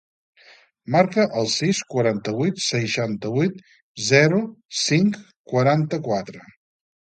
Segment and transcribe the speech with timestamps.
[0.95, 3.63] Marca el sis, quaranta-vuit, seixanta-vuit,
[4.09, 4.43] zero,
[4.83, 5.23] cinc,
[5.55, 6.47] quaranta-quatre.